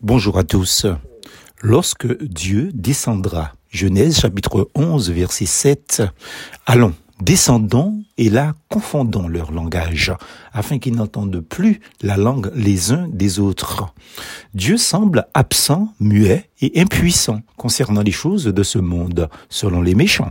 [0.00, 0.86] Bonjour à tous.
[1.60, 6.02] Lorsque Dieu descendra, Genèse chapitre 11 verset 7,
[6.66, 10.12] allons, descendons et là confondons leur langage,
[10.52, 13.86] afin qu'ils n'entendent plus la langue les uns des autres.
[14.54, 20.30] Dieu semble absent, muet et impuissant concernant les choses de ce monde, selon les méchants.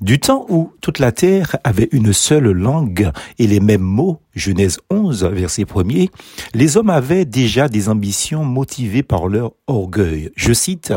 [0.00, 4.78] Du temps où toute la terre avait une seule langue et les mêmes mots, Genèse
[4.90, 5.82] 11, verset 1
[6.54, 10.30] les hommes avaient déjà des ambitions motivées par leur orgueil.
[10.36, 10.92] Je cite,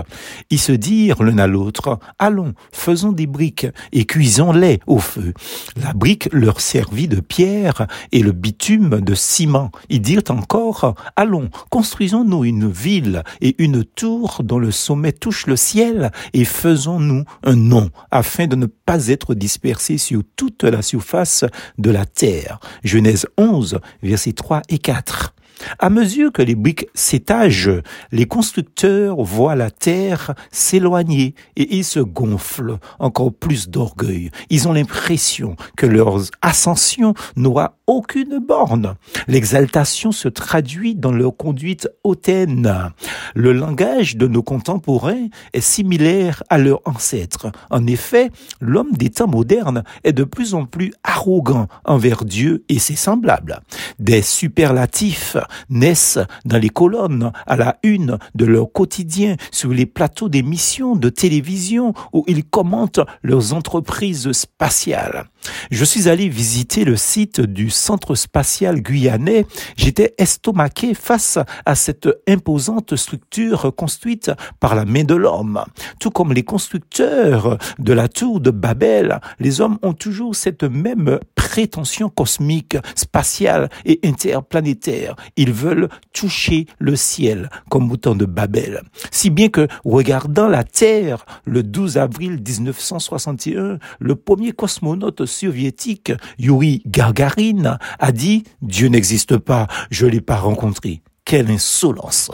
[0.50, 5.34] Ils se dirent l'un à l'autre, Allons, faisons des briques et cuisons-les au feu.
[5.82, 9.72] La brique leur servit de pierre et le bitume de ciment.
[9.90, 15.56] Ils dirent encore, Allons, construisons-nous une ville et une tour dont le sommet touche le
[15.56, 21.46] ciel et faisons-nous un nom afin de ne pas être dispersés sur toute la surface
[21.78, 22.60] de la terre.
[22.84, 25.34] Genèse 11, versets 3 et 4.
[25.80, 27.72] À mesure que les briques s'étagent,
[28.12, 34.32] les constructeurs voient la terre s'éloigner et ils se gonflent encore plus d'orgueil.
[34.50, 38.96] Ils ont l'impression que leur ascension n'aura aucune borne.
[39.28, 42.92] L'exaltation se traduit dans leur conduite hautaine.
[43.36, 47.52] Le langage de nos contemporains est similaire à leur ancêtre.
[47.70, 52.80] En effet, l'homme des temps modernes est de plus en plus arrogant envers Dieu et
[52.80, 53.62] ses semblables.
[54.00, 55.38] Des superlatifs
[55.70, 61.10] naissent dans les colonnes à la une de leur quotidien sur les plateaux d'émissions de
[61.10, 65.26] télévision où ils commentent leurs entreprises spatiales.
[65.72, 69.46] Je suis allé visiter le site du Centre spatial guyanais.
[69.78, 75.64] J'étais estomaqué face à cette imposante structure construite par la main de l'homme.
[76.00, 81.20] Tout comme les constructeurs de la tour de Babel, les hommes ont toujours cette même
[81.36, 85.16] prétention cosmique, spatiale et interplanétaire.
[85.38, 88.82] Ils veulent toucher le ciel comme au temps de Babel.
[89.12, 96.82] Si bien que, regardant la Terre, le 12 avril 1961, le premier cosmonaute soviétique, Yuri
[96.86, 101.02] Gagarin, a dit «Dieu n'existe pas, je l'ai pas rencontré».
[101.26, 102.30] Quelle insolence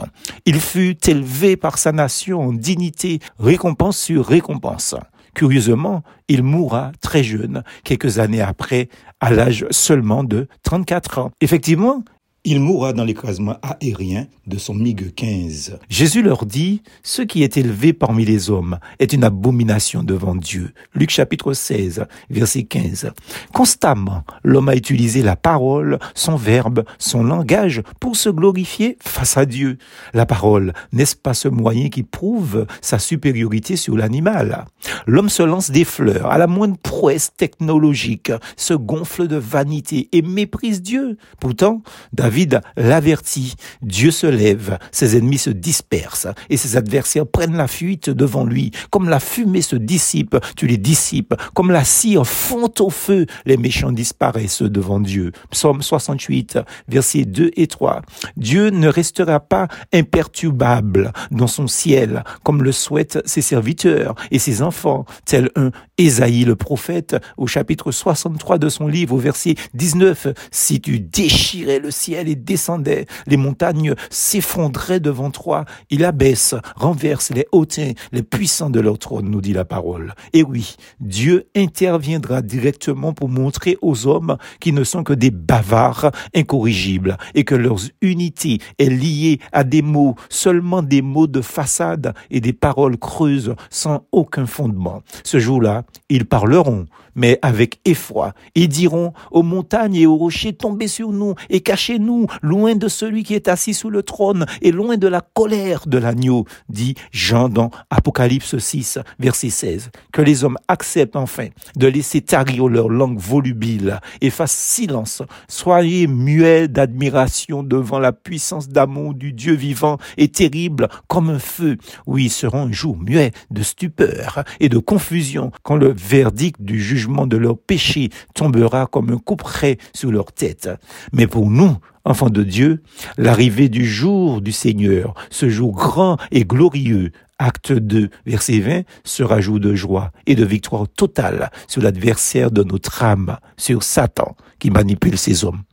[0.46, 4.96] Il fut élevé par sa nation en dignité, récompense sur récompense.
[5.34, 8.90] Curieusement, il mourra très jeune, quelques années après,
[9.22, 11.32] à l'âge seulement de 34 ans.
[11.40, 12.04] Effectivement,
[12.44, 15.78] il mourra dans l'écrasement aérien de son MiG-15.
[15.90, 20.74] Jésus leur dit, ce qui est élevé parmi les hommes est une abomination devant Dieu.
[20.96, 23.12] Luc chapitre 16, verset 15.
[23.54, 29.46] Constamment, l'homme a utilisé la parole, son verbe, son langage pour se glorifier face à
[29.46, 29.78] Dieu.
[30.16, 34.66] La parole, n'est-ce pas ce moyen qui prouve sa supériorité sur l'animal?
[35.06, 40.24] L'homme se lance des fleurs à la moindre prouesse technologique, se gonfle de vanité et
[40.24, 41.18] méprise Dieu.
[41.40, 42.31] Pourtant, David
[42.78, 43.56] l'avertit.
[43.82, 48.72] Dieu se lève, ses ennemis se dispersent et ses adversaires prennent la fuite devant lui.
[48.90, 51.34] Comme la fumée se dissipe, tu les dissipes.
[51.54, 55.32] Comme la cire fond au feu, les méchants disparaissent devant Dieu.
[55.50, 58.02] Psaume 68, versets 2 et 3.
[58.38, 64.62] Dieu ne restera pas imperturbable dans son ciel, comme le souhaitent ses serviteurs et ses
[64.62, 70.30] enfants, tel un Ésaïe le prophète au chapitre 63 de son livre au verset 19.
[70.50, 77.30] Si tu déchirais le ciel, et descendait, les montagnes s'effondraient devant toi, il abaisse, renverse
[77.30, 80.16] les hautains, les puissants de leur trône, nous dit la parole.
[80.34, 86.12] Et oui, Dieu interviendra directement pour montrer aux hommes qui ne sont que des bavards
[86.36, 92.16] incorrigibles et que leur unité est liée à des mots, seulement des mots de façade
[92.32, 95.04] et des paroles creuses sans aucun fondement.
[95.24, 96.86] Ce jour-là, ils parleront,
[97.16, 98.34] mais avec effroi.
[98.56, 103.24] Ils diront aux montagnes et aux rochers, tombez sur nous et cachez-nous loin de celui
[103.24, 107.50] qui est assis sous le trône et loin de la colère de l'agneau, dit Jean
[107.50, 109.92] dans Apocalypse 6, verset 16.
[110.12, 115.22] Que les hommes acceptent enfin de laisser tarir leur langue volubile et fassent silence.
[115.48, 121.78] Soyez muets d'admiration devant la puissance d'amour du Dieu vivant et terrible comme un feu.
[122.06, 126.80] Oui, ils seront un jour muets de stupeur et de confusion quand le verdict du
[126.80, 130.70] juge de leur péché tombera comme un couperet sur leur tête.
[131.12, 131.76] Mais pour nous,
[132.06, 132.84] enfants de Dieu,
[133.18, 139.42] l'arrivée du jour du Seigneur, ce jour grand et glorieux, acte 2, verset 20, sera
[139.42, 144.70] jour de joie et de victoire totale sur l'adversaire de notre âme, sur Satan qui
[144.70, 145.64] manipule ses hommes.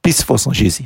[0.00, 0.84] Plus force en Jésus.